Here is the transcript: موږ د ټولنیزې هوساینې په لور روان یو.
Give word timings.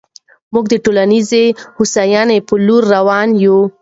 موږ 0.53 0.65
د 0.69 0.73
ټولنیزې 0.85 1.43
هوساینې 1.77 2.37
په 2.47 2.53
لور 2.65 2.83
روان 2.95 3.29
یو. 3.45 3.59